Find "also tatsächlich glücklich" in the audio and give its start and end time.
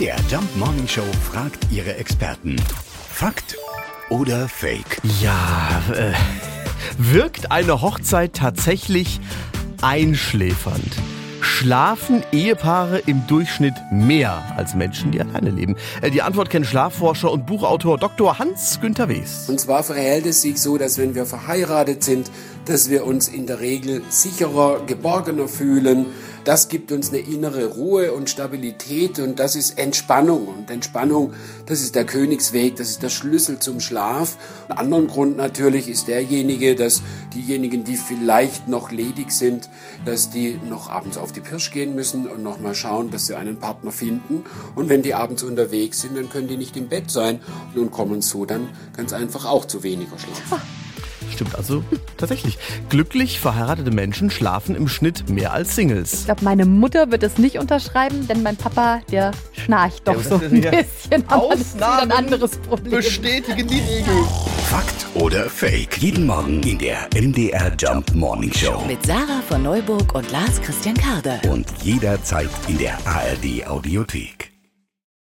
51.56-53.40